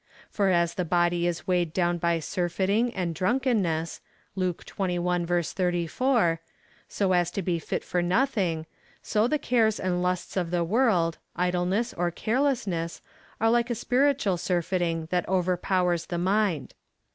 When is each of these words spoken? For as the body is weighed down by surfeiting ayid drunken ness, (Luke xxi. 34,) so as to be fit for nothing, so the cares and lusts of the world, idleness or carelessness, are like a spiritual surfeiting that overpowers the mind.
For 0.31 0.49
as 0.49 0.73
the 0.73 0.83
body 0.83 1.27
is 1.27 1.45
weighed 1.45 1.73
down 1.73 1.99
by 1.99 2.19
surfeiting 2.19 2.91
ayid 2.93 3.13
drunken 3.13 3.61
ness, 3.61 4.01
(Luke 4.35 4.65
xxi. 4.65 5.45
34,) 5.53 6.41
so 6.89 7.11
as 7.13 7.29
to 7.29 7.43
be 7.43 7.59
fit 7.59 7.83
for 7.83 8.01
nothing, 8.01 8.65
so 9.03 9.27
the 9.27 9.37
cares 9.37 9.79
and 9.79 10.01
lusts 10.01 10.35
of 10.35 10.49
the 10.49 10.63
world, 10.63 11.19
idleness 11.35 11.93
or 11.93 12.09
carelessness, 12.09 13.03
are 13.39 13.51
like 13.51 13.69
a 13.69 13.75
spiritual 13.75 14.37
surfeiting 14.37 15.05
that 15.11 15.29
overpowers 15.29 16.07
the 16.07 16.17
mind. 16.17 16.73